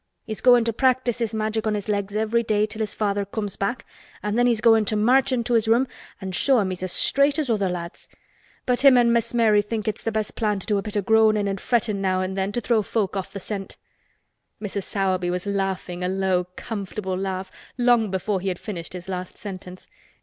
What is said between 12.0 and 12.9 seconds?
now an' then to throw